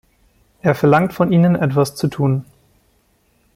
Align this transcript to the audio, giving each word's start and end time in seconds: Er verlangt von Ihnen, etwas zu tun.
Er 0.63 0.73
verlangt 0.73 1.13
von 1.13 1.31
Ihnen, 1.31 1.55
etwas 1.55 1.93
zu 1.95 2.07
tun. 2.07 2.43